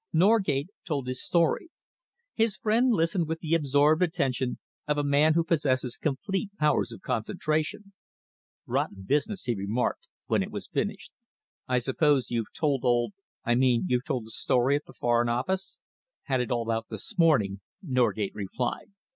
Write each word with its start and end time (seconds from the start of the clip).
Norgate 0.11 0.69
told 0.83 1.05
his 1.05 1.23
story. 1.23 1.69
His 2.33 2.57
friend 2.57 2.91
listened 2.91 3.27
with 3.27 3.37
the 3.41 3.53
absorbed 3.53 4.01
attention 4.01 4.57
of 4.87 4.97
a 4.97 5.03
man 5.03 5.35
who 5.35 5.43
possesses 5.43 5.95
complete 5.95 6.49
powers 6.57 6.91
of 6.91 7.01
concentration. 7.01 7.93
"Rotten 8.65 9.03
business," 9.07 9.43
he 9.43 9.53
remarked, 9.53 10.07
when 10.25 10.41
it 10.41 10.49
was 10.49 10.67
finished. 10.67 11.11
"I 11.67 11.77
suppose 11.77 12.31
you've 12.31 12.51
told 12.51 12.83
old 12.83 13.13
I 13.45 13.53
mean 13.53 13.83
you've 13.89 14.03
told 14.03 14.21
them 14.23 14.29
the 14.29 14.31
story 14.31 14.75
at 14.75 14.85
the 14.85 14.93
Foreign 14.93 15.29
Office?" 15.29 15.77
"Had 16.23 16.41
it 16.41 16.49
all 16.49 16.71
out 16.71 16.87
this 16.89 17.15
morning," 17.19 17.61
Norgate 17.83 18.33
replied. 18.33 18.89